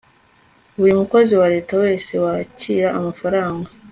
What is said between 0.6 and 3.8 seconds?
buri mukozi wa leta wese wakira amafaranga